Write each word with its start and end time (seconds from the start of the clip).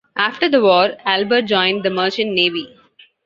After 0.17 0.49
the 0.49 0.63
war, 0.63 0.93
Albert 1.05 1.43
joined 1.43 1.83
the 1.83 1.91
Merchant 1.91 2.31
Navy. 2.33 2.75